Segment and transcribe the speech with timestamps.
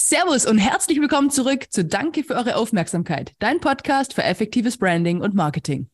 [0.00, 5.20] Servus und herzlich willkommen zurück zu Danke für eure Aufmerksamkeit, dein Podcast für effektives Branding
[5.20, 5.90] und Marketing.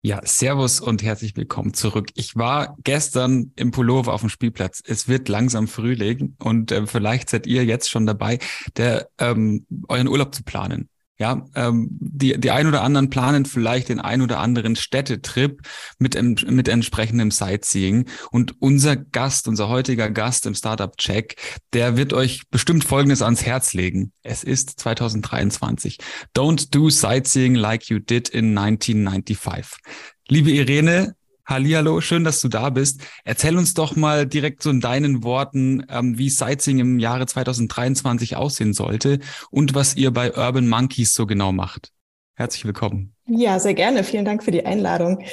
[0.00, 2.10] Ja, Servus und herzlich willkommen zurück.
[2.14, 4.80] Ich war gestern im Pullover auf dem Spielplatz.
[4.86, 8.38] Es wird langsam Frühling und äh, vielleicht seid ihr jetzt schon dabei,
[8.76, 10.88] der, ähm, euren Urlaub zu planen.
[11.20, 15.62] Ja, ähm, die, die ein oder anderen planen vielleicht den ein oder anderen Städtetrip
[15.98, 18.08] mit, mit entsprechendem Sightseeing.
[18.30, 21.34] Und unser Gast, unser heutiger Gast im Startup Check,
[21.72, 24.12] der wird euch bestimmt Folgendes ans Herz legen.
[24.22, 25.98] Es ist 2023.
[26.36, 29.80] Don't do Sightseeing like you did in 1995.
[30.28, 31.16] Liebe Irene,
[31.48, 33.00] Hallihallo, schön, dass du da bist.
[33.24, 38.36] Erzähl uns doch mal direkt so in deinen Worten, ähm, wie Sightseeing im Jahre 2023
[38.36, 39.18] aussehen sollte
[39.50, 41.90] und was ihr bei Urban Monkeys so genau macht.
[42.34, 43.14] Herzlich willkommen.
[43.26, 44.04] Ja, sehr gerne.
[44.04, 45.24] Vielen Dank für die Einladung.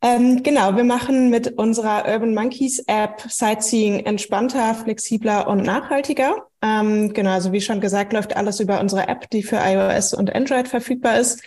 [0.00, 6.46] Ähm, genau, wir machen mit unserer Urban Monkeys App Sightseeing entspannter, flexibler und nachhaltiger.
[6.62, 10.34] Ähm, genau, also wie schon gesagt, läuft alles über unsere App, die für iOS und
[10.34, 11.42] Android verfügbar ist.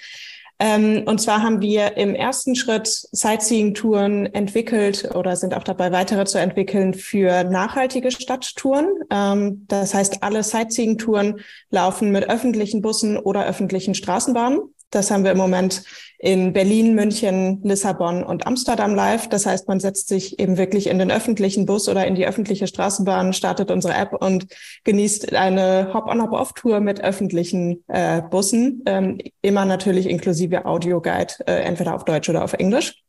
[0.58, 6.26] Ähm, und zwar haben wir im ersten Schritt Sightseeing-Touren entwickelt oder sind auch dabei, weitere
[6.26, 8.88] zu entwickeln für nachhaltige Stadttouren.
[9.10, 14.75] Ähm, das heißt, alle Sightseeing-Touren laufen mit öffentlichen Bussen oder öffentlichen Straßenbahnen.
[14.96, 15.84] Das haben wir im Moment
[16.18, 19.28] in Berlin, München, Lissabon und Amsterdam live.
[19.28, 22.66] Das heißt, man setzt sich eben wirklich in den öffentlichen Bus oder in die öffentliche
[22.66, 24.48] Straßenbahn, startet unsere App und
[24.86, 28.84] genießt eine Hop-on-Hop-off-Tour mit öffentlichen äh, Bussen.
[28.86, 33.04] Ähm, immer natürlich inklusive Audioguide, äh, entweder auf Deutsch oder auf Englisch.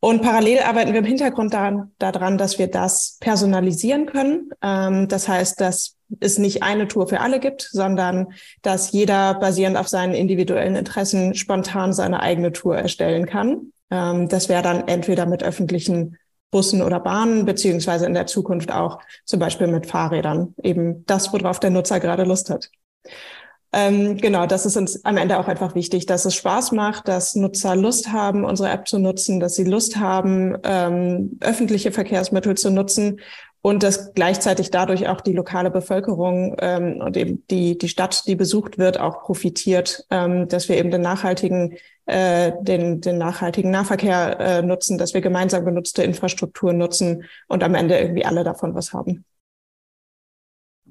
[0.00, 4.50] Und parallel arbeiten wir im Hintergrund daran, daran dass wir das personalisieren können.
[4.62, 8.28] Ähm, das heißt, dass es nicht eine Tour für alle gibt, sondern
[8.62, 13.72] dass jeder basierend auf seinen individuellen Interessen spontan seine eigene Tour erstellen kann.
[13.90, 16.16] Ähm, das wäre dann entweder mit öffentlichen
[16.50, 20.54] Bussen oder Bahnen, beziehungsweise in der Zukunft auch zum Beispiel mit Fahrrädern.
[20.62, 22.70] Eben das, worauf der Nutzer gerade Lust hat.
[23.72, 27.36] Ähm, genau, das ist uns am Ende auch einfach wichtig, dass es Spaß macht, dass
[27.36, 32.72] Nutzer Lust haben, unsere App zu nutzen, dass sie Lust haben, ähm, öffentliche Verkehrsmittel zu
[32.72, 33.20] nutzen
[33.62, 38.36] und dass gleichzeitig dadurch auch die lokale Bevölkerung ähm, und eben die, die Stadt, die
[38.36, 41.76] besucht wird, auch profitiert, ähm, dass wir eben den nachhaltigen,
[42.06, 47.74] äh, den, den nachhaltigen Nahverkehr äh, nutzen, dass wir gemeinsam genutzte Infrastruktur nutzen und am
[47.74, 49.24] Ende irgendwie alle davon was haben.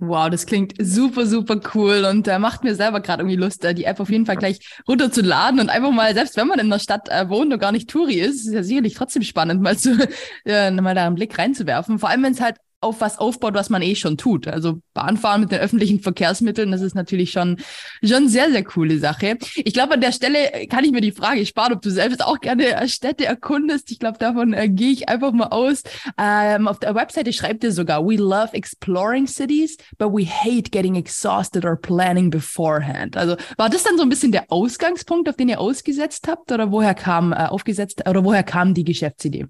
[0.01, 3.73] Wow, das klingt super, super cool und äh, macht mir selber gerade irgendwie Lust, äh,
[3.73, 6.79] die App auf jeden Fall gleich runterzuladen und einfach mal, selbst wenn man in der
[6.79, 9.97] Stadt äh, wohnt und gar nicht Touri ist, ist ja sicherlich trotzdem spannend, mal, zu,
[10.45, 11.99] äh, mal da einen Blick reinzuwerfen.
[11.99, 14.47] Vor allem, wenn es halt auf was aufbaut, was man eh schon tut.
[14.47, 17.57] Also Bahnfahren mit den öffentlichen Verkehrsmitteln, das ist natürlich schon,
[18.03, 19.37] schon sehr, sehr coole Sache.
[19.55, 22.39] Ich glaube, an der Stelle kann ich mir die Frage sparen, ob du selbst auch
[22.39, 23.91] gerne Städte erkundest.
[23.91, 25.83] Ich glaube, davon äh, gehe ich einfach mal aus.
[26.17, 30.95] Ähm, auf der Webseite schreibt ihr sogar, we love exploring cities, but we hate getting
[30.95, 33.17] exhausted or planning beforehand.
[33.17, 36.71] Also war das dann so ein bisschen der Ausgangspunkt, auf den ihr ausgesetzt habt oder
[36.71, 39.47] woher kam, äh, aufgesetzt, oder woher kam die Geschäftsidee?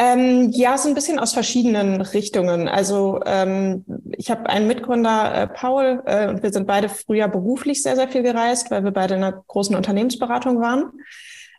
[0.00, 2.68] Ähm, ja, so ein bisschen aus verschiedenen Richtungen.
[2.68, 3.84] Also ähm,
[4.16, 8.08] ich habe einen Mitgründer, äh, Paul, äh, und wir sind beide früher beruflich sehr, sehr
[8.08, 10.92] viel gereist, weil wir beide in einer großen Unternehmensberatung waren.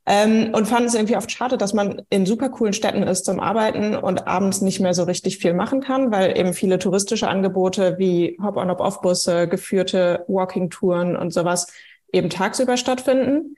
[0.05, 3.41] Ähm, und fanden es irgendwie oft schade, dass man in super coolen Städten ist zum
[3.41, 7.97] Arbeiten und abends nicht mehr so richtig viel machen kann, weil eben viele touristische Angebote
[7.99, 11.67] wie Hop-on-Hop-off-Busse, geführte Walking-Touren und sowas
[12.13, 13.57] eben tagsüber stattfinden.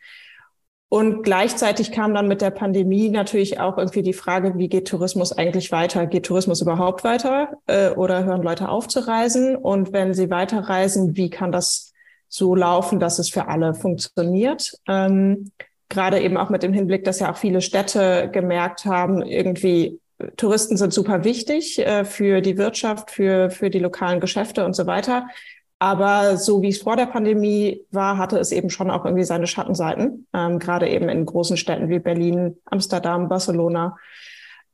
[0.93, 5.31] Und gleichzeitig kam dann mit der Pandemie natürlich auch irgendwie die Frage, wie geht Tourismus
[5.31, 6.05] eigentlich weiter?
[6.05, 9.55] Geht Tourismus überhaupt weiter äh, oder hören Leute auf zu reisen?
[9.55, 11.93] Und wenn sie weiterreisen, wie kann das
[12.27, 14.73] so laufen, dass es für alle funktioniert?
[14.85, 15.51] Ähm,
[15.87, 19.97] Gerade eben auch mit dem Hinblick, dass ja auch viele Städte gemerkt haben, irgendwie
[20.35, 24.87] Touristen sind super wichtig äh, für die Wirtschaft, für, für die lokalen Geschäfte und so
[24.87, 25.25] weiter.
[25.81, 29.47] Aber so wie es vor der Pandemie war, hatte es eben schon auch irgendwie seine
[29.47, 33.97] Schattenseiten, ähm, gerade eben in großen Städten wie Berlin, Amsterdam, Barcelona.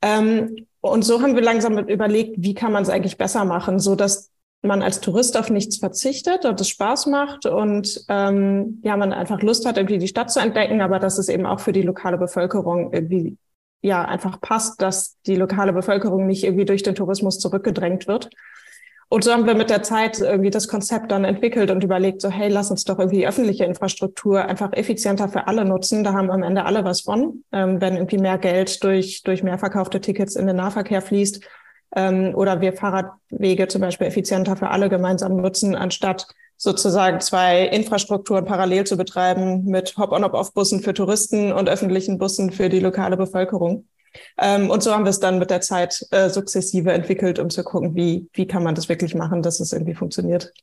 [0.02, 3.96] Ähm, und so haben wir langsam überlegt, wie kann man es eigentlich besser machen, so
[3.96, 4.32] dass
[4.62, 9.42] man als Tourist auf nichts verzichtet und es Spaß macht und ähm, ja, man einfach
[9.42, 12.18] Lust hat, irgendwie die Stadt zu entdecken, aber dass es eben auch für die lokale
[12.18, 13.38] Bevölkerung irgendwie
[13.82, 18.30] ja einfach passt, dass die lokale Bevölkerung nicht irgendwie durch den Tourismus zurückgedrängt wird.
[19.10, 22.30] Und so haben wir mit der Zeit irgendwie das Konzept dann entwickelt und überlegt, so,
[22.30, 26.04] hey, lass uns doch irgendwie die öffentliche Infrastruktur einfach effizienter für alle nutzen.
[26.04, 29.58] Da haben am Ende alle was von, ähm, wenn irgendwie mehr Geld durch, durch mehr
[29.58, 31.42] verkaufte Tickets in den Nahverkehr fließt.
[31.96, 36.28] Ähm, oder wir Fahrradwege zum Beispiel effizienter für alle gemeinsam nutzen, anstatt
[36.58, 42.82] sozusagen zwei Infrastrukturen parallel zu betreiben mit Hop-on-Hop-off-Bussen für Touristen und öffentlichen Bussen für die
[42.82, 43.86] lokale Bevölkerung.
[44.38, 47.64] Ähm, und so haben wir es dann mit der Zeit äh, sukzessive entwickelt, um zu
[47.64, 50.54] gucken, wie, wie kann man das wirklich machen, dass es irgendwie funktioniert.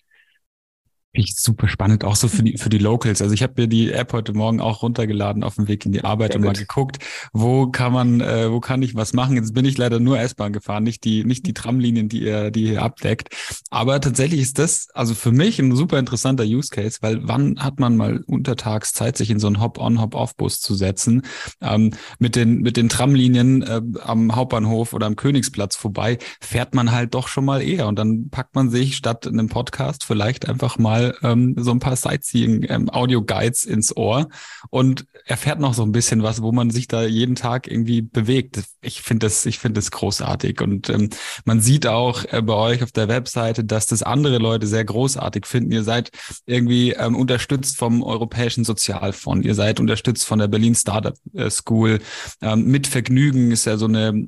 [1.16, 3.22] Ich super spannend, auch so für die, für die Locals.
[3.22, 6.02] Also ich habe mir die App heute Morgen auch runtergeladen auf dem Weg in die
[6.02, 6.56] Arbeit Sehr und gut.
[6.56, 6.98] mal geguckt,
[7.32, 9.36] wo kann man, äh, wo kann ich was machen.
[9.36, 12.64] Jetzt bin ich leider nur S-Bahn gefahren, nicht die, nicht die Tramlinien, die ihr, die
[12.64, 13.28] ihr abdeckt.
[13.70, 17.78] Aber tatsächlich ist das also für mich ein super interessanter Use Case, weil wann hat
[17.78, 21.22] man mal untertags Zeit, sich in so einen Hop-on, Hop-off-Bus zu setzen,
[21.60, 26.90] ähm, mit den, mit den Tramlinien äh, am Hauptbahnhof oder am Königsplatz vorbei, fährt man
[26.90, 30.76] halt doch schon mal eher und dann packt man sich statt einem Podcast vielleicht einfach
[30.76, 34.28] mal ähm, so ein paar Sightseeing-Audio-Guides ähm, ins Ohr
[34.70, 38.62] und erfährt noch so ein bisschen was, wo man sich da jeden Tag irgendwie bewegt.
[38.80, 41.10] Ich finde das, ich finde das großartig und ähm,
[41.44, 45.46] man sieht auch äh, bei euch auf der Webseite, dass das andere Leute sehr großartig
[45.46, 45.72] finden.
[45.72, 46.10] Ihr seid
[46.46, 52.00] irgendwie ähm, unterstützt vom Europäischen Sozialfonds, ihr seid unterstützt von der Berlin Startup äh, School.
[52.40, 54.26] Ähm, mit Vergnügen ist ja so eine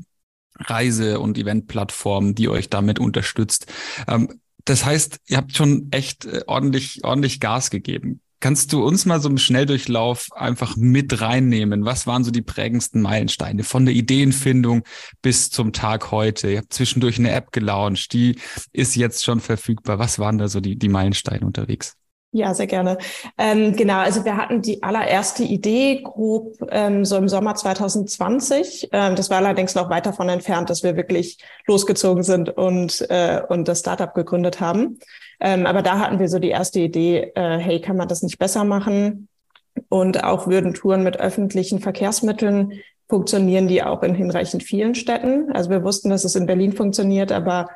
[0.58, 3.67] Reise- und Eventplattform, die euch damit unterstützt.
[4.08, 8.21] Ähm, das heißt, ihr habt schon echt äh, ordentlich, ordentlich Gas gegeben.
[8.41, 11.87] Kannst du uns mal so im Schnelldurchlauf einfach mit reinnehmen?
[11.87, 14.83] Was waren so die prägendsten Meilensteine von der Ideenfindung
[15.23, 16.51] bis zum Tag heute?
[16.51, 18.39] Ihr habt zwischendurch eine App gelauncht, die
[18.73, 19.99] ist jetzt schon verfügbar.
[19.99, 21.97] Was waren da so die, die Meilensteine unterwegs?
[22.32, 22.99] Ja, sehr gerne.
[23.38, 28.90] Ähm, genau, also wir hatten die allererste Idee grob ähm, so im Sommer 2020.
[28.93, 33.40] Ähm, das war allerdings noch weit davon entfernt, dass wir wirklich losgezogen sind und, äh,
[33.49, 34.99] und das Startup gegründet haben.
[35.40, 38.38] Ähm, aber da hatten wir so die erste Idee, äh, hey, kann man das nicht
[38.38, 39.28] besser machen?
[39.88, 45.52] Und auch würden Touren mit öffentlichen Verkehrsmitteln funktionieren, die auch in hinreichend vielen Städten.
[45.52, 47.69] Also wir wussten, dass es in Berlin funktioniert, aber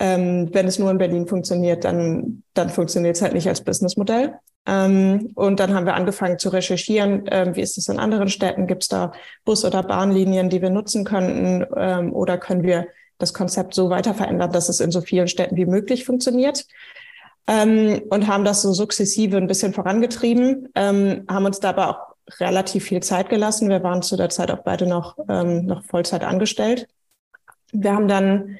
[0.00, 4.34] ähm, wenn es nur in Berlin funktioniert, dann, dann funktioniert es halt nicht als Businessmodell.
[4.66, 8.66] Ähm, und dann haben wir angefangen zu recherchieren, ähm, wie ist es in anderen Städten?
[8.66, 9.12] Gibt es da
[9.44, 11.66] Bus- oder Bahnlinien, die wir nutzen könnten?
[11.76, 12.86] Ähm, oder können wir
[13.18, 16.64] das Konzept so weiter verändern, dass es in so vielen Städten wie möglich funktioniert?
[17.46, 22.84] Ähm, und haben das so sukzessive ein bisschen vorangetrieben, ähm, haben uns dabei auch relativ
[22.84, 23.68] viel Zeit gelassen.
[23.68, 26.88] Wir waren zu der Zeit auch beide noch, ähm, noch Vollzeit angestellt.
[27.72, 28.58] Wir haben dann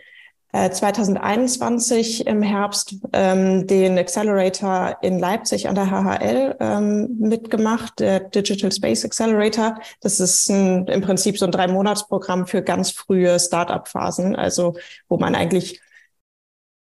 [0.53, 8.21] 2021 äh, im Herbst ähm, den Accelerator in Leipzig an der HHL ähm, mitgemacht, der
[8.21, 9.81] Digital Space Accelerator.
[10.01, 14.75] Das ist ein, im Prinzip so ein Drei-Monats-Programm für ganz frühe Start-up-Phasen, also
[15.09, 15.81] wo man eigentlich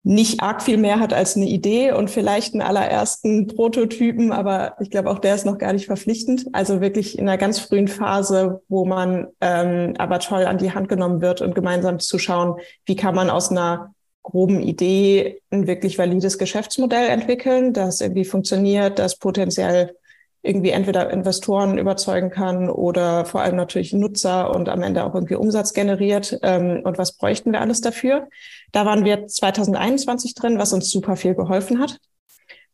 [0.03, 4.89] nicht arg viel mehr hat als eine Idee und vielleicht einen allerersten Prototypen, aber ich
[4.89, 6.47] glaube auch der ist noch gar nicht verpflichtend.
[6.53, 10.87] Also wirklich in einer ganz frühen Phase, wo man ähm, aber toll an die Hand
[10.87, 13.93] genommen wird und gemeinsam zu schauen, wie kann man aus einer
[14.23, 19.95] groben Idee ein wirklich valides Geschäftsmodell entwickeln, das irgendwie funktioniert, das potenziell
[20.41, 25.35] irgendwie entweder Investoren überzeugen kann oder vor allem natürlich Nutzer und am Ende auch irgendwie
[25.35, 26.39] Umsatz generiert.
[26.43, 28.29] Ähm, und was bräuchten wir alles dafür?
[28.71, 31.99] Da waren wir 2021 drin, was uns super viel geholfen hat.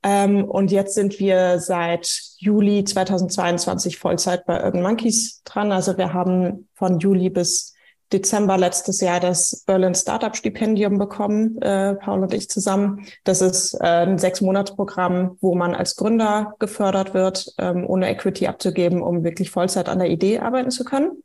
[0.04, 2.08] Ähm, und jetzt sind wir seit
[2.38, 5.72] Juli 2022 Vollzeit bei Urban Monkeys dran.
[5.72, 7.74] Also wir haben von Juli bis
[8.14, 13.08] Dezember letztes Jahr das Berlin Startup Stipendium bekommen, äh, Paul und ich zusammen.
[13.24, 19.02] Das ist äh, ein Sechs-Monats-Programm, wo man als Gründer gefördert wird, ähm, ohne Equity abzugeben,
[19.02, 21.24] um wirklich Vollzeit an der Idee arbeiten zu können.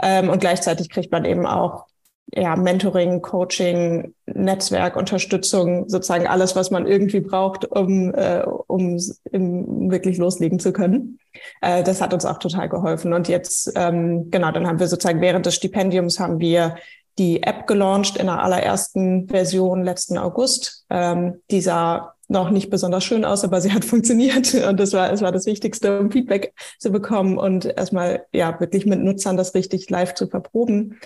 [0.00, 1.86] Ähm, und gleichzeitig kriegt man eben auch
[2.32, 8.98] ja, Mentoring, Coaching, Netzwerk, Unterstützung, sozusagen alles, was man irgendwie braucht, um, äh, um
[9.30, 11.18] im, wirklich loslegen zu können.
[11.60, 13.12] Äh, das hat uns auch total geholfen.
[13.12, 16.76] Und jetzt, ähm, genau, dann haben wir sozusagen während des Stipendiums haben wir
[17.18, 20.86] die App gelauncht in der allerersten Version letzten August.
[20.90, 25.12] Ähm, die sah noch nicht besonders schön aus, aber sie hat funktioniert und das war,
[25.12, 29.54] es war das Wichtigste, um Feedback zu bekommen und erstmal ja wirklich mit Nutzern das
[29.54, 30.98] richtig live zu verproben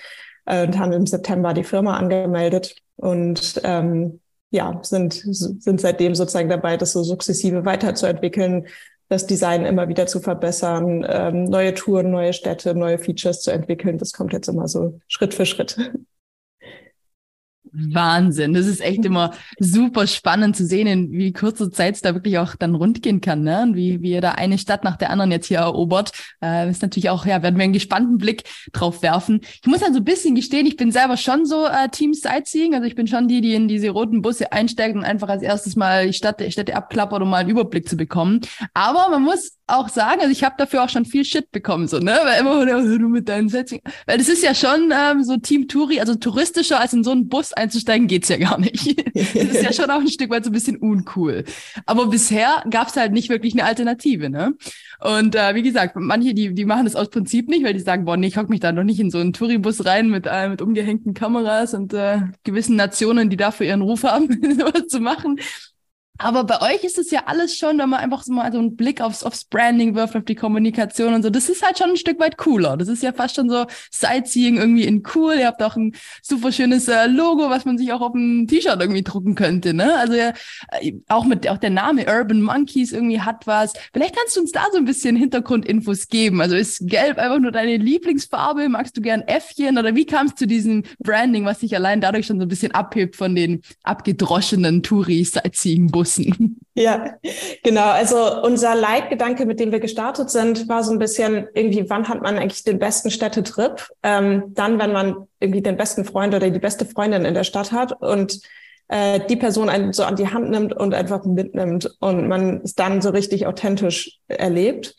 [0.48, 6.48] äh, und haben im September die Firma angemeldet und ähm, ja, sind, sind seitdem sozusagen
[6.48, 8.66] dabei, das so sukzessive weiterzuentwickeln,
[9.10, 13.98] das Design immer wieder zu verbessern, ähm, neue Touren, neue Städte, neue Features zu entwickeln.
[13.98, 15.76] Das kommt jetzt immer so Schritt für Schritt.
[17.72, 18.54] Wahnsinn.
[18.54, 22.38] Das ist echt immer super spannend zu sehen, in wie kurzer Zeit es da wirklich
[22.38, 23.62] auch dann rund gehen kann, ne?
[23.62, 26.12] Und wie, wie ihr da eine Stadt nach der anderen jetzt hier erobert.
[26.42, 29.40] Äh, ist natürlich auch, ja, werden wir einen gespannten Blick drauf werfen.
[29.42, 32.74] Ich muss dann so ein bisschen gestehen, ich bin selber schon so äh, Team Sightseeing.
[32.74, 35.76] Also ich bin schon die, die in diese roten Busse einsteigt und einfach als erstes
[35.76, 38.40] mal die Stadt, Städte abklappert, um mal einen Überblick zu bekommen.
[38.74, 41.98] Aber man muss auch sagen, also ich habe dafür auch schon viel Shit bekommen, so,
[41.98, 42.18] ne?
[42.24, 43.80] Weil immer, du mit deinen Sätzen.
[44.06, 47.28] Weil das ist ja schon ähm, so Team Touri, also touristischer als in so einen
[47.28, 48.98] Bus einzusteigen, geht's ja gar nicht.
[49.14, 51.44] das ist ja schon auch ein Stück weit so ein bisschen uncool.
[51.86, 54.54] Aber bisher gab's halt nicht wirklich eine Alternative, ne?
[55.00, 58.04] Und äh, wie gesagt, manche, die, die machen das aus Prinzip nicht, weil die sagen,
[58.04, 60.48] boah, nee, ich hock mich da noch nicht in so einen Touribus rein mit, äh,
[60.48, 65.38] mit umgehängten Kameras und äh, gewissen Nationen, die dafür ihren Ruf haben, sowas zu machen.
[66.18, 68.74] Aber bei euch ist es ja alles schon, wenn man einfach so mal so einen
[68.74, 71.96] Blick aufs, aufs Branding wirft, auf die Kommunikation und so, das ist halt schon ein
[71.96, 72.76] Stück weit cooler.
[72.76, 75.34] Das ist ja fast schon so Sightseeing irgendwie in cool.
[75.38, 78.80] Ihr habt auch ein super schönes äh, Logo, was man sich auch auf ein T-Shirt
[78.80, 79.94] irgendwie drucken könnte, ne?
[79.94, 80.32] Also ja,
[80.80, 83.72] äh, auch mit, auch der Name Urban Monkeys irgendwie hat was.
[83.92, 86.40] Vielleicht kannst du uns da so ein bisschen Hintergrundinfos geben.
[86.40, 88.68] Also ist Gelb einfach nur deine Lieblingsfarbe?
[88.68, 89.78] Magst du gern Äffchen?
[89.78, 92.72] Oder wie kamst du zu diesem Branding, was sich allein dadurch schon so ein bisschen
[92.72, 96.07] abhebt von den abgedroschenen Touri-Sightseeing-Bussen?
[96.08, 96.54] Nutzen.
[96.78, 97.16] Ja,
[97.64, 97.88] genau.
[97.88, 102.22] Also unser Leitgedanke, mit dem wir gestartet sind, war so ein bisschen irgendwie, wann hat
[102.22, 103.88] man eigentlich den besten Städtetrip?
[104.04, 107.72] Ähm, dann, wenn man irgendwie den besten Freund oder die beste Freundin in der Stadt
[107.72, 108.40] hat und
[108.86, 112.76] äh, die Person einen so an die Hand nimmt und einfach mitnimmt und man es
[112.76, 114.94] dann so richtig authentisch erlebt.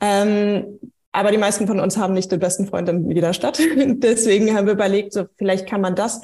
[0.00, 0.78] Ähm,
[1.10, 3.58] aber die meisten von uns haben nicht den besten Freund in jeder Stadt.
[3.76, 6.20] Deswegen haben wir überlegt, so vielleicht kann man das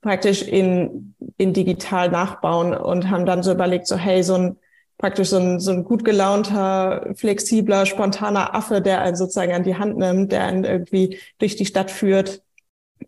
[0.00, 4.56] praktisch in, in digital nachbauen und haben dann so überlegt, so hey, so ein
[4.98, 9.76] praktisch so ein, so ein gut gelaunter, flexibler, spontaner Affe, der einen sozusagen an die
[9.76, 12.42] Hand nimmt, der einen irgendwie durch die Stadt führt,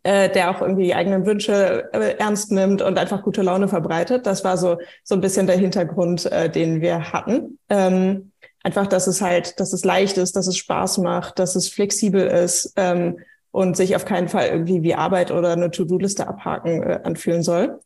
[0.02, 4.26] äh, der auch irgendwie die eigenen Wünsche äh, ernst nimmt und einfach gute Laune verbreitet.
[4.26, 7.58] Das war so, so ein bisschen der Hintergrund, äh, den wir hatten.
[7.70, 11.68] Ähm, einfach, dass es halt, dass es leicht ist, dass es Spaß macht, dass es
[11.68, 13.18] flexibel ist ähm,
[13.50, 17.80] und sich auf keinen Fall irgendwie wie Arbeit oder eine To-Do-Liste abhaken äh, anfühlen soll.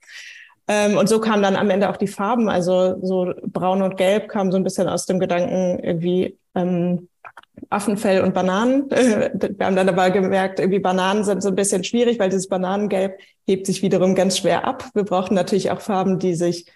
[0.69, 4.29] Ähm, und so kamen dann am Ende auch die Farben, also so braun und gelb
[4.29, 7.09] kam so ein bisschen aus dem Gedanken irgendwie ähm,
[7.71, 8.91] Affenfell und Bananen.
[8.91, 13.19] Wir haben dann aber gemerkt, irgendwie Bananen sind so ein bisschen schwierig, weil dieses Bananengelb
[13.47, 14.89] hebt sich wiederum ganz schwer ab.
[14.95, 16.67] Wir brauchen natürlich auch Farben, die sich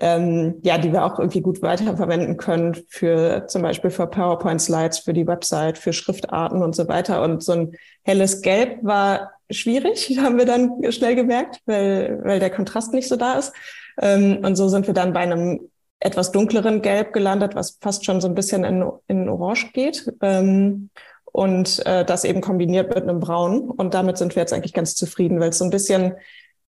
[0.00, 5.12] ähm, ja, die wir auch irgendwie gut weiterverwenden können für zum Beispiel für PowerPoint-Slides, für
[5.12, 7.22] die Website, für Schriftarten und so weiter.
[7.22, 12.50] Und so ein helles Gelb war schwierig, haben wir dann schnell gemerkt, weil, weil der
[12.50, 13.52] Kontrast nicht so da ist.
[14.00, 15.68] Ähm, und so sind wir dann bei einem
[16.00, 20.10] etwas dunkleren Gelb gelandet, was fast schon so ein bisschen in, in Orange geht.
[20.22, 20.90] Ähm,
[21.32, 23.70] und äh, das eben kombiniert mit einem Braun.
[23.70, 26.14] Und damit sind wir jetzt eigentlich ganz zufrieden, weil es so ein bisschen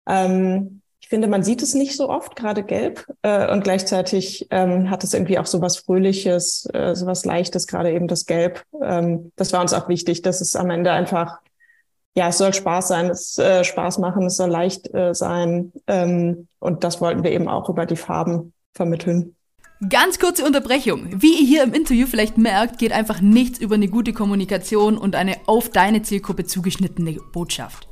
[0.06, 0.81] ähm,
[1.12, 3.04] finde, man sieht es nicht so oft, gerade gelb.
[3.20, 7.66] Äh, und gleichzeitig ähm, hat es irgendwie auch so was Fröhliches, äh, so was Leichtes,
[7.66, 8.62] gerade eben das Gelb.
[8.80, 11.40] Ähm, das war uns auch wichtig, dass es am Ende einfach,
[12.14, 15.74] ja, es soll Spaß sein, es äh, Spaß machen, es soll leicht äh, sein.
[15.86, 19.36] Ähm, und das wollten wir eben auch über die Farben vermitteln.
[19.90, 21.20] Ganz kurze Unterbrechung.
[21.20, 25.14] Wie ihr hier im Interview vielleicht merkt, geht einfach nichts über eine gute Kommunikation und
[25.14, 27.91] eine auf deine Zielgruppe zugeschnittene Botschaft.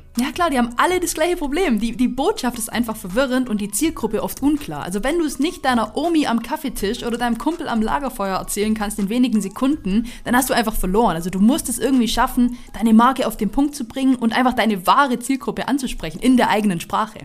[0.17, 1.79] Ja klar, die haben alle das gleiche Problem.
[1.79, 4.83] Die, die Botschaft ist einfach verwirrend und die Zielgruppe oft unklar.
[4.83, 8.73] Also wenn du es nicht deiner Omi am Kaffeetisch oder deinem Kumpel am Lagerfeuer erzählen
[8.73, 11.15] kannst in wenigen Sekunden, dann hast du einfach verloren.
[11.15, 14.53] Also du musst es irgendwie schaffen, deine Marke auf den Punkt zu bringen und einfach
[14.53, 17.19] deine wahre Zielgruppe anzusprechen in der eigenen Sprache.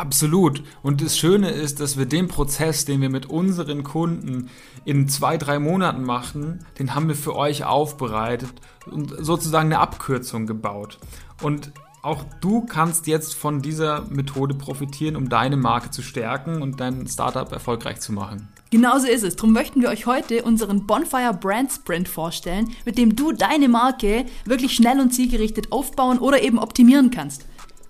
[0.00, 0.62] Absolut.
[0.82, 4.48] Und das Schöne ist, dass wir den Prozess, den wir mit unseren Kunden
[4.86, 8.54] in zwei, drei Monaten machen, den haben wir für euch aufbereitet
[8.90, 10.98] und sozusagen eine Abkürzung gebaut.
[11.40, 16.80] Und auch du kannst jetzt von dieser Methode profitieren, um deine Marke zu stärken und
[16.80, 18.48] dein Startup erfolgreich zu machen.
[18.70, 19.36] Genauso ist es.
[19.36, 24.24] Darum möchten wir euch heute unseren Bonfire Brand Sprint vorstellen, mit dem du deine Marke
[24.44, 27.44] wirklich schnell und zielgerichtet aufbauen oder eben optimieren kannst.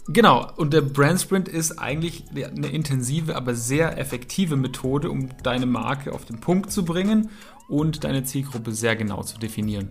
[0.08, 5.66] Genau, und der Brand Sprint ist eigentlich eine intensive, aber sehr effektive Methode, um deine
[5.66, 7.30] Marke auf den Punkt zu bringen
[7.68, 9.90] und deine Zielgruppe sehr genau zu definieren.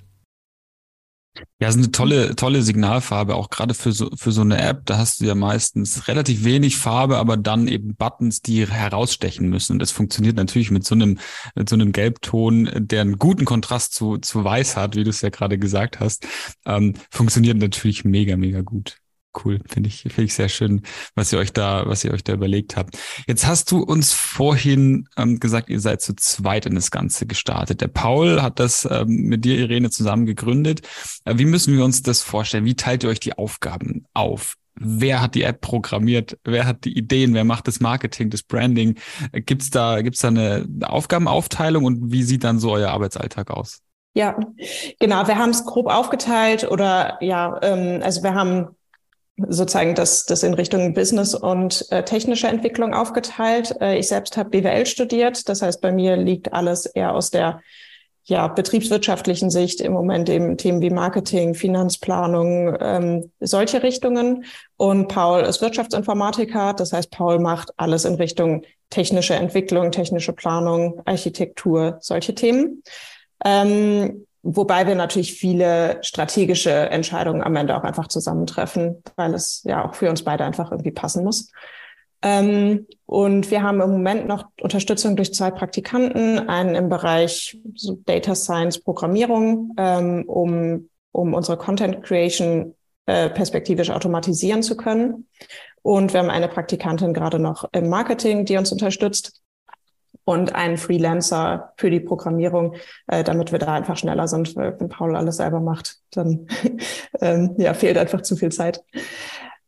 [1.59, 4.85] Ja, es ist eine tolle, tolle Signalfarbe, auch gerade für so, für so eine App.
[4.85, 9.73] Da hast du ja meistens relativ wenig Farbe, aber dann eben Buttons, die herausstechen müssen.
[9.73, 11.19] Und das funktioniert natürlich mit so einem,
[11.55, 15.21] mit so einem Gelbton, der einen guten Kontrast zu, zu Weiß hat, wie du es
[15.21, 16.27] ja gerade gesagt hast.
[16.65, 19.00] Ähm, funktioniert natürlich mega, mega gut.
[19.33, 20.81] Cool, finde ich, finde ich sehr schön,
[21.15, 22.97] was ihr euch da, was ihr euch da überlegt habt.
[23.27, 27.79] Jetzt hast du uns vorhin ähm, gesagt, ihr seid zu zweit in das Ganze gestartet.
[27.79, 30.81] Der Paul hat das ähm, mit dir, Irene, zusammen gegründet.
[31.23, 32.65] Äh, wie müssen wir uns das vorstellen?
[32.65, 34.55] Wie teilt ihr euch die Aufgaben auf?
[34.75, 36.37] Wer hat die App programmiert?
[36.43, 37.33] Wer hat die Ideen?
[37.33, 38.95] Wer macht das Marketing, das Branding?
[39.31, 43.81] Äh, gibt's da, gibt's da eine Aufgabenaufteilung und wie sieht dann so euer Arbeitsalltag aus?
[44.13, 44.37] Ja,
[44.99, 45.25] genau.
[45.27, 48.75] Wir haben es grob aufgeteilt oder ja, ähm, also wir haben
[49.37, 53.75] sozusagen das, das in Richtung Business und äh, technische Entwicklung aufgeteilt.
[53.81, 57.61] Äh, ich selbst habe BWL studiert, das heißt, bei mir liegt alles eher aus der
[58.23, 64.45] ja, betriebswirtschaftlichen Sicht im Moment eben Themen wie Marketing, Finanzplanung, ähm, solche Richtungen.
[64.77, 71.01] Und Paul ist Wirtschaftsinformatiker, das heißt, Paul macht alles in Richtung technische Entwicklung, technische Planung,
[71.05, 72.83] Architektur, solche Themen.
[73.43, 79.85] Ähm, Wobei wir natürlich viele strategische Entscheidungen am Ende auch einfach zusammentreffen, weil es ja
[79.85, 81.51] auch für uns beide einfach irgendwie passen muss.
[82.23, 87.99] Ähm, und wir haben im Moment noch Unterstützung durch zwei Praktikanten, einen im Bereich so
[88.05, 95.27] Data Science Programmierung, ähm, um, um unsere Content Creation äh, perspektivisch automatisieren zu können.
[95.83, 99.40] Und wir haben eine Praktikantin gerade noch im Marketing, die uns unterstützt
[100.23, 102.75] und einen Freelancer für die Programmierung,
[103.07, 104.55] äh, damit wir da einfach schneller sind.
[104.55, 106.47] Weil wenn Paul alles selber macht, dann
[107.21, 108.83] ähm, ja, fehlt einfach zu viel Zeit.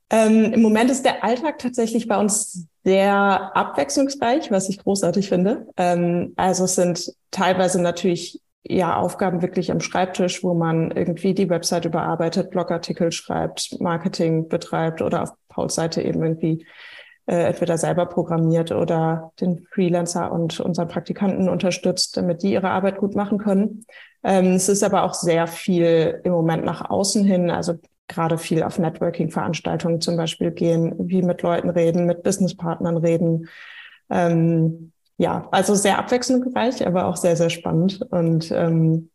[0.09, 5.67] Ähm, Im Moment ist der Alltag tatsächlich bei uns sehr abwechslungsreich, was ich großartig finde.
[5.77, 11.49] Ähm, also es sind teilweise natürlich ja Aufgaben wirklich am Schreibtisch, wo man irgendwie die
[11.49, 16.65] Website überarbeitet, Blogartikel schreibt, Marketing betreibt oder auf Pauls Seite eben irgendwie
[17.25, 22.97] äh, entweder selber programmiert oder den Freelancer und unseren Praktikanten unterstützt, damit die ihre Arbeit
[22.97, 23.85] gut machen können.
[24.23, 27.75] Ähm, es ist aber auch sehr viel im Moment nach außen hin, also
[28.07, 33.47] gerade viel auf Networking-Veranstaltungen zum Beispiel gehen, wie mit Leuten reden, mit Businesspartnern reden.
[34.09, 38.01] Ähm, ja, also sehr abwechslungsreich, aber auch sehr, sehr spannend.
[38.11, 39.09] Und ähm,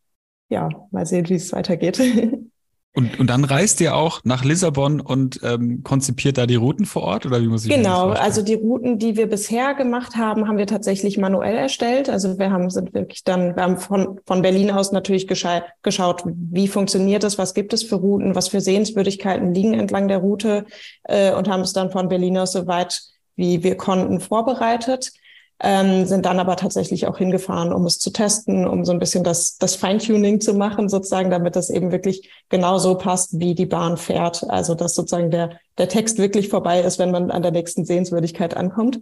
[0.49, 2.01] ja, mal sehen, wie es weitergeht.
[2.95, 7.03] Und, und dann reist ihr auch nach Lissabon und ähm, konzipiert da die Routen vor
[7.03, 10.59] Ort oder wie muss ich Genau, also die Routen, die wir bisher gemacht haben, haben
[10.59, 12.09] wir tatsächlich manuell erstellt.
[12.09, 16.67] Also wir haben sind wirklich dann, wir haben von, von Berlin aus natürlich geschaut, wie
[16.67, 20.65] funktioniert das, was gibt es für Routen, was für Sehenswürdigkeiten liegen entlang der Route
[21.05, 23.03] äh, und haben es dann von Berlin aus so weit
[23.37, 25.13] wie wir konnten vorbereitet
[25.61, 29.25] ähm, sind dann aber tatsächlich auch hingefahren, um es zu testen, um so ein bisschen
[29.25, 33.67] das, das Feintuning zu machen, sozusagen, damit das eben wirklich genau so passt, wie die
[33.67, 34.49] Bahn fährt.
[34.49, 38.57] Also dass sozusagen der, der Text wirklich vorbei ist, wenn man an der nächsten Sehenswürdigkeit
[38.57, 39.01] ankommt.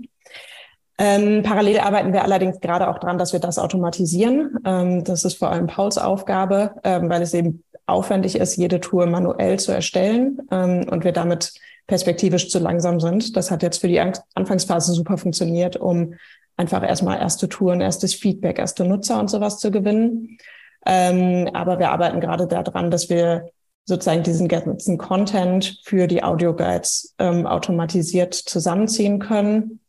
[0.99, 4.57] Ähm, parallel arbeiten wir allerdings gerade auch dran, dass wir das automatisieren.
[4.65, 9.05] Ähm, das ist vor allem Pauls Aufgabe, ähm, weil es eben aufwendig ist, jede Tour
[9.07, 11.53] manuell zu erstellen ähm, und wir damit
[11.87, 13.37] perspektivisch zu langsam sind.
[13.37, 14.01] Das hat jetzt für die
[14.35, 16.15] Anfangsphase super funktioniert, um
[16.57, 20.39] einfach erstmal erste Touren, erstes Feedback, erste Nutzer und sowas zu gewinnen.
[20.87, 23.51] Ähm, aber wir arbeiten gerade daran, dass wir
[23.85, 29.81] sozusagen diesen ganzen Content für die Audioguides ähm, automatisiert zusammenziehen können,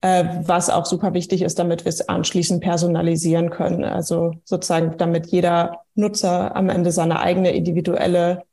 [0.00, 3.84] äh, was auch super wichtig ist, damit wir es anschließend personalisieren können.
[3.84, 8.44] Also sozusagen, damit jeder Nutzer am Ende seine eigene individuelle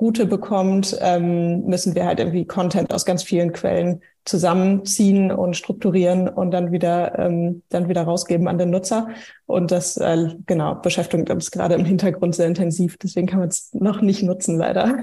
[0.00, 6.28] Route bekommt, ähm, müssen wir halt irgendwie Content aus ganz vielen Quellen zusammenziehen und strukturieren
[6.28, 9.08] und dann wieder ähm, dann wieder rausgeben an den Nutzer.
[9.46, 12.98] Und das äh, genau beschäftigt uns gerade im Hintergrund sehr intensiv.
[12.98, 14.98] Deswegen kann man es noch nicht nutzen, leider.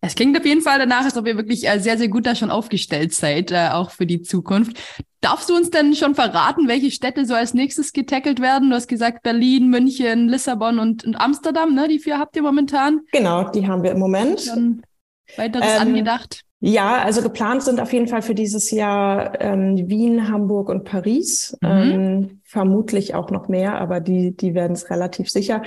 [0.00, 2.36] Es klingt auf jeden Fall danach, als ob ihr wirklich äh, sehr, sehr gut da
[2.36, 4.78] schon aufgestellt seid, äh, auch für die Zukunft.
[5.20, 8.70] Darfst du uns denn schon verraten, welche Städte so als nächstes getackelt werden?
[8.70, 11.88] Du hast gesagt Berlin, München, Lissabon und, und Amsterdam, ne?
[11.88, 13.00] Die vier habt ihr momentan.
[13.10, 14.46] Genau, die haben wir im Moment.
[15.36, 16.45] Weiteres ähm, angedacht?
[16.60, 21.56] Ja, also geplant sind auf jeden Fall für dieses Jahr ähm, Wien, Hamburg und Paris.
[21.60, 21.68] Mhm.
[21.68, 25.62] Ähm, vermutlich auch noch mehr, aber die, die werden es relativ sicher.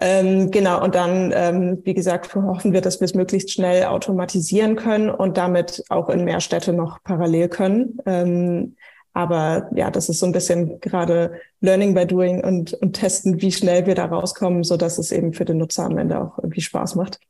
[0.00, 4.74] Ähm, genau, und dann, ähm, wie gesagt, hoffen wir, dass wir es möglichst schnell automatisieren
[4.74, 7.98] können und damit auch in mehr Städte noch parallel können.
[8.04, 8.74] Ähm,
[9.12, 13.52] aber ja, das ist so ein bisschen gerade Learning by Doing und, und testen, wie
[13.52, 16.60] schnell wir da rauskommen, so dass es eben für den Nutzer am Ende auch irgendwie
[16.60, 17.20] Spaß macht.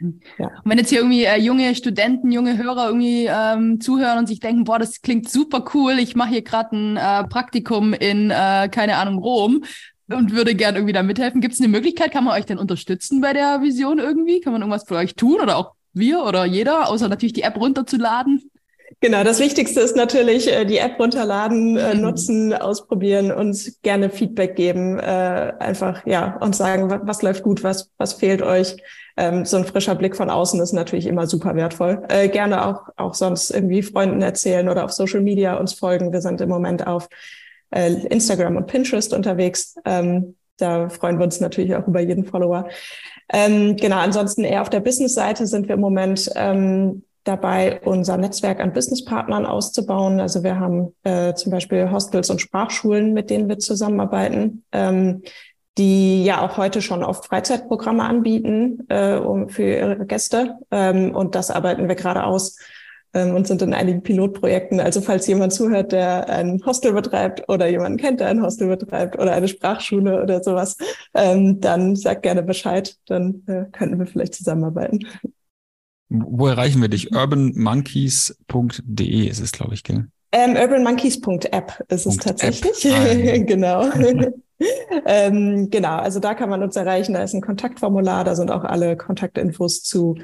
[0.00, 0.46] Ja.
[0.46, 4.40] Und wenn jetzt hier irgendwie äh, junge Studenten, junge Hörer irgendwie ähm, zuhören und sich
[4.40, 8.68] denken, boah, das klingt super cool, ich mache hier gerade ein äh, Praktikum in, äh,
[8.70, 9.64] keine Ahnung, Rom,
[10.08, 11.40] und würde gerne irgendwie da mithelfen.
[11.40, 12.12] Gibt es eine Möglichkeit?
[12.12, 14.40] Kann man euch denn unterstützen bei der Vision irgendwie?
[14.40, 17.56] Kann man irgendwas für euch tun oder auch wir oder jeder, außer natürlich die App
[17.56, 18.50] runterzuladen?
[19.00, 22.00] Genau, das Wichtigste ist natürlich äh, die App runterladen, äh, mhm.
[22.00, 27.62] nutzen, ausprobieren und gerne Feedback geben, äh, einfach ja und sagen, was, was läuft gut,
[27.62, 28.76] was was fehlt euch.
[29.16, 32.02] Ähm, so ein frischer Blick von außen ist natürlich immer super wertvoll.
[32.08, 36.12] Äh, gerne auch auch sonst irgendwie Freunden erzählen oder auf Social Media uns folgen.
[36.12, 37.08] Wir sind im Moment auf
[37.70, 39.76] äh, Instagram und Pinterest unterwegs.
[39.84, 42.68] Ähm, da freuen wir uns natürlich auch über jeden Follower.
[43.32, 48.60] Ähm, genau, ansonsten eher auf der Business-Seite sind wir im Moment ähm, dabei, unser Netzwerk
[48.60, 50.20] an Businesspartnern auszubauen.
[50.20, 55.22] Also wir haben äh, zum Beispiel Hostels und Sprachschulen, mit denen wir zusammenarbeiten, ähm,
[55.78, 60.56] die ja auch heute schon oft Freizeitprogramme anbieten äh, um, für ihre Gäste.
[60.70, 62.56] Ähm, und das arbeiten wir gerade aus
[63.12, 64.80] ähm, und sind in einigen Pilotprojekten.
[64.80, 69.18] Also falls jemand zuhört, der ein Hostel betreibt oder jemanden kennt, der ein Hostel betreibt
[69.18, 70.76] oder eine Sprachschule oder sowas,
[71.14, 72.96] ähm, dann sagt gerne Bescheid.
[73.06, 75.00] Dann äh, könnten wir vielleicht zusammenarbeiten.
[76.08, 77.12] Wo erreichen wir dich?
[77.12, 80.06] urbanmonkeys.de ist es, glaube ich, gell?
[80.36, 82.92] Ähm, urbanmonkeys.app ist es tatsächlich.
[82.92, 83.88] Ah, genau.
[85.06, 87.14] ähm, genau, also da kann man uns erreichen.
[87.14, 90.18] Da ist ein Kontaktformular, da sind auch alle Kontaktinfos zu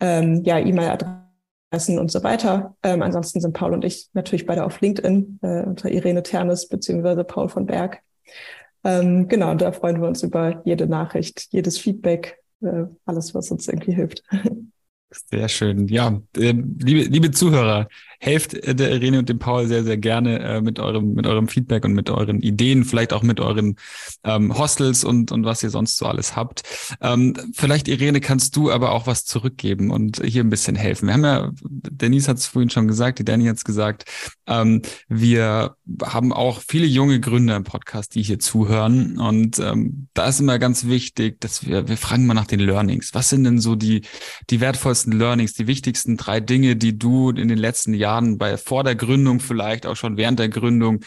[0.00, 2.76] ähm, ja, E-Mail-Adressen und so weiter.
[2.82, 7.22] Ähm, ansonsten sind Paul und ich natürlich beide auf LinkedIn äh, unter Irene Ternes beziehungsweise
[7.22, 8.00] Paul von Berg.
[8.82, 13.68] Ähm, genau, da freuen wir uns über jede Nachricht, jedes Feedback, äh, alles, was uns
[13.68, 14.24] irgendwie hilft.
[15.30, 15.88] Sehr schön.
[15.88, 17.88] Ja, äh, liebe, liebe Zuhörer,
[18.22, 21.48] helft äh, der Irene und dem Paul sehr, sehr gerne äh, mit eurem, mit eurem
[21.48, 23.76] Feedback und mit euren Ideen, vielleicht auch mit euren
[24.22, 26.62] ähm, Hostels und, und was ihr sonst so alles habt.
[27.00, 31.08] Ähm, vielleicht, Irene, kannst du aber auch was zurückgeben und hier ein bisschen helfen.
[31.08, 34.04] Wir haben ja, Denise hat es vorhin schon gesagt, die Danny hat es gesagt,
[34.46, 39.18] ähm, wir haben auch viele junge Gründer im Podcast, die hier zuhören.
[39.18, 43.14] Und ähm, da ist immer ganz wichtig, dass wir, wir fragen mal nach den Learnings.
[43.14, 44.02] Was sind denn so die,
[44.48, 48.56] die wertvollsten Learnings, die wichtigsten drei Dinge, die du in den letzten Jahren Jahren bei
[48.56, 51.00] vor der Gründung vielleicht auch schon während der Gründung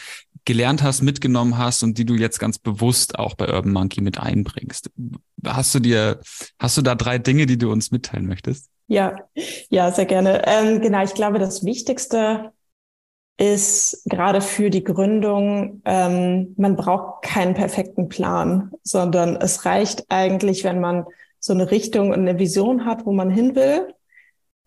[0.44, 4.20] gelernt hast, mitgenommen hast und die du jetzt ganz bewusst auch bei Urban Monkey mit
[4.20, 4.90] einbringst.
[5.44, 6.20] Hast du dir,
[6.58, 8.70] hast du da drei Dinge, die du uns mitteilen möchtest?
[8.88, 9.16] Ja,
[9.68, 10.42] ja, sehr gerne.
[10.46, 12.52] Ähm, genau, ich glaube, das Wichtigste
[13.38, 20.62] ist gerade für die Gründung, ähm, man braucht keinen perfekten Plan, sondern es reicht eigentlich,
[20.62, 21.04] wenn man
[21.40, 23.92] so eine Richtung und eine Vision hat, wo man hin will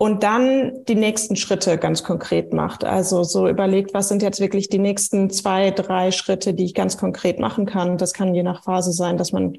[0.02, 2.86] und dann die nächsten Schritte ganz konkret macht.
[2.86, 6.98] Also so überlegt, was sind jetzt wirklich die nächsten zwei, drei Schritte, die ich ganz
[6.98, 7.98] konkret machen kann.
[7.98, 9.58] Das kann je nach Phase sein, dass man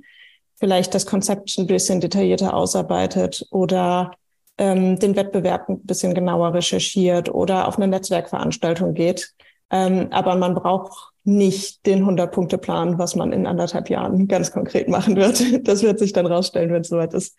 [0.59, 4.13] vielleicht das Konzept ein bisschen detaillierter ausarbeitet oder
[4.57, 9.35] ähm, den Wettbewerb ein bisschen genauer recherchiert oder auf eine Netzwerkveranstaltung geht.
[9.71, 15.17] Ähm, aber man braucht nicht den 100-Punkte-Plan, was man in anderthalb Jahren ganz konkret machen
[15.17, 15.43] wird.
[15.65, 17.37] Das wird sich dann rausstellen, wenn es soweit ist.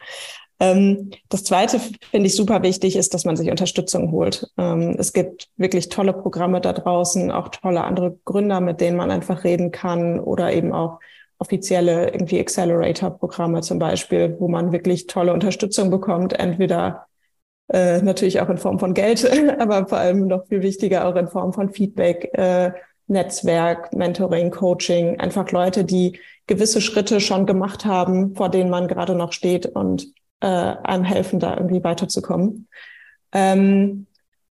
[0.60, 4.48] Ähm, das Zweite finde ich super wichtig, ist, dass man sich Unterstützung holt.
[4.58, 9.10] Ähm, es gibt wirklich tolle Programme da draußen, auch tolle andere Gründer, mit denen man
[9.10, 11.00] einfach reden kann oder eben auch
[11.40, 17.08] offizielle irgendwie Accelerator-Programme zum Beispiel, wo man wirklich tolle Unterstützung bekommt, entweder
[17.74, 19.28] äh, natürlich auch in Form von Geld,
[19.60, 22.72] aber vor allem noch viel wichtiger auch in Form von Feedback, äh,
[23.08, 29.16] Netzwerk, Mentoring, Coaching, einfach Leute, die gewisse Schritte schon gemacht haben, vor denen man gerade
[29.16, 30.08] noch steht und
[30.42, 32.68] äh, einem helfen, da irgendwie weiterzukommen.
[33.32, 34.08] Ähm,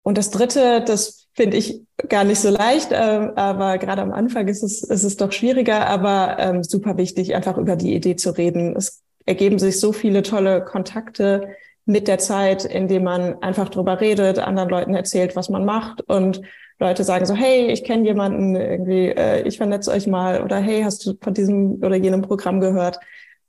[0.03, 4.49] und das Dritte, das finde ich gar nicht so leicht, äh, aber gerade am Anfang
[4.49, 8.31] ist es, ist es doch schwieriger, aber ähm, super wichtig, einfach über die Idee zu
[8.31, 8.77] reden.
[8.77, 11.49] Es ergeben sich so viele tolle Kontakte
[11.87, 16.41] mit der Zeit, indem man einfach drüber redet, anderen Leuten erzählt, was man macht und
[16.79, 20.83] Leute sagen so, hey, ich kenne jemanden irgendwie, äh, ich vernetze euch mal oder hey,
[20.83, 22.99] hast du von diesem oder jenem Programm gehört?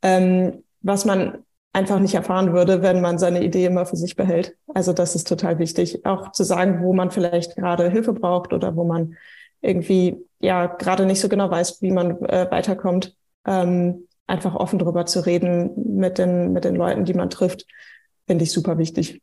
[0.02, 4.56] Ähm, was man einfach nicht erfahren würde, wenn man seine Idee immer für sich behält.
[4.74, 8.76] Also das ist total wichtig, auch zu sagen, wo man vielleicht gerade Hilfe braucht oder
[8.76, 9.16] wo man
[9.62, 13.16] irgendwie ja gerade nicht so genau weiß, wie man äh, weiterkommt.
[13.46, 17.66] Ähm, einfach offen darüber zu reden mit den mit den Leuten, die man trifft,
[18.26, 19.22] finde ich super wichtig.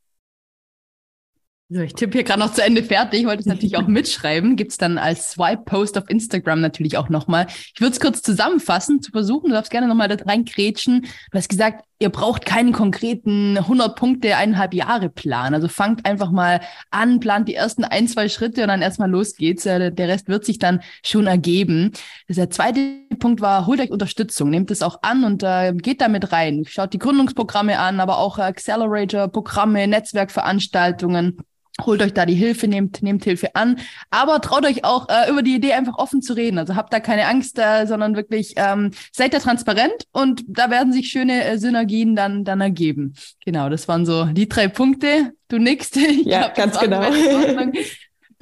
[1.75, 3.21] So, ich tippe hier gerade noch zu Ende fertig.
[3.21, 4.57] Ich wollte es natürlich auch mitschreiben.
[4.57, 7.47] Gibt es dann als Swipe-Post auf Instagram natürlich auch nochmal.
[7.49, 9.49] Ich würde es kurz zusammenfassen, zu versuchen.
[9.49, 11.07] Du darfst gerne nochmal da reinkrätschen.
[11.31, 15.55] Du hast gesagt, ihr braucht keinen konkreten 100 Punkte, eineinhalb Jahre Plan.
[15.55, 19.37] Also fangt einfach mal an, plant die ersten ein, zwei Schritte und dann erstmal los
[19.37, 19.63] geht's.
[19.63, 21.93] Der Rest wird sich dann schon ergeben.
[22.29, 22.81] Der zweite
[23.19, 24.51] Punkt war, holt euch Unterstützung.
[24.51, 26.65] Nehmt es auch an und äh, geht damit rein.
[26.69, 31.39] Schaut die Gründungsprogramme an, aber auch Accelerator-Programme, Netzwerkveranstaltungen
[31.81, 33.79] holt euch da die Hilfe, nehmt, nehmt Hilfe an,
[34.11, 36.59] aber traut euch auch äh, über die Idee einfach offen zu reden.
[36.59, 40.93] Also habt da keine Angst, äh, sondern wirklich ähm, seid da transparent und da werden
[40.93, 43.15] sich schöne äh, Synergien dann, dann ergeben.
[43.45, 45.33] Genau, das waren so die drei Punkte.
[45.49, 45.91] Du nix.
[46.25, 47.03] ja, ganz genau.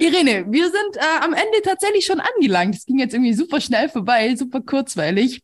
[0.01, 2.73] Irene, wir sind äh, am Ende tatsächlich schon angelangt.
[2.75, 5.43] Es ging jetzt irgendwie super schnell vorbei, super kurzweilig.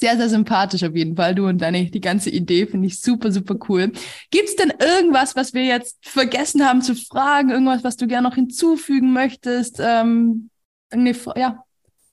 [0.00, 1.34] Sehr, sehr sympathisch auf jeden Fall.
[1.34, 3.92] Du und deine, die ganze Idee finde ich super, super cool.
[4.30, 7.50] Gibt es denn irgendwas, was wir jetzt vergessen haben zu fragen?
[7.50, 9.78] Irgendwas, was du gerne noch hinzufügen möchtest?
[9.78, 10.48] Ähm,
[11.36, 11.62] ja,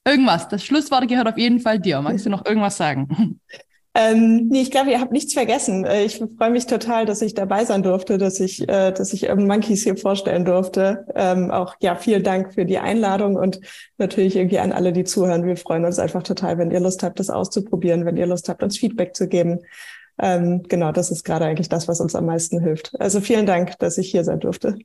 [0.05, 0.49] irgendwas.
[0.49, 2.01] Das Schlusswort gehört auf jeden Fall dir.
[2.01, 3.39] Magst du noch irgendwas sagen?
[3.99, 5.83] Ähm, nee, ich glaube, ihr habt nichts vergessen.
[5.83, 9.27] Äh, ich freue mich total, dass ich dabei sein durfte, dass ich, äh, dass ich
[9.27, 11.07] Urban Monkeys hier vorstellen durfte.
[11.15, 13.59] Ähm, auch ja, vielen Dank für die Einladung und
[13.97, 15.47] natürlich irgendwie an alle, die zuhören.
[15.47, 18.61] Wir freuen uns einfach total, wenn ihr Lust habt, das auszuprobieren, wenn ihr Lust habt,
[18.61, 19.61] uns Feedback zu geben.
[20.19, 22.91] Ähm, genau, das ist gerade eigentlich das, was uns am meisten hilft.
[22.99, 24.77] Also vielen Dank, dass ich hier sein durfte.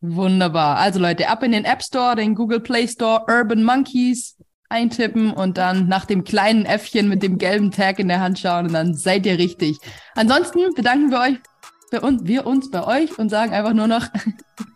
[0.00, 0.76] Wunderbar.
[0.76, 4.36] Also Leute, ab in den App Store, den Google Play Store, Urban Monkeys
[4.72, 8.66] eintippen und dann nach dem kleinen Äffchen mit dem gelben Tag in der Hand schauen
[8.66, 9.78] und dann seid ihr richtig.
[10.16, 11.36] Ansonsten bedanken wir euch
[11.90, 14.06] für uns, wir uns bei euch und sagen einfach nur noch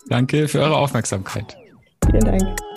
[0.09, 1.57] Danke für eure Aufmerksamkeit.
[2.05, 2.76] Vielen Dank.